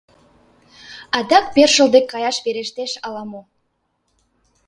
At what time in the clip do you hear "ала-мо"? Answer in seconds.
3.05-3.41